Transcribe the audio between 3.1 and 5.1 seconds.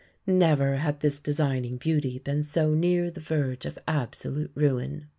the verge of absolute ruin.